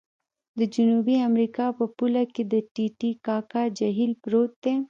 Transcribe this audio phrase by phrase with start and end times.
[0.59, 4.73] د جنوبي امریکا په پوله کې د ټې ټې کاکا جهیل پروت دی.